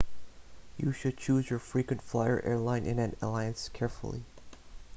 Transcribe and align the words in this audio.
you 0.77 0.91
should 0.91 1.15
choose 1.15 1.47
your 1.51 1.59
frequent 1.59 2.01
flyer 2.01 2.41
airline 2.43 2.87
in 2.87 2.97
an 2.97 3.15
alliance 3.21 3.69
carefully 3.69 4.23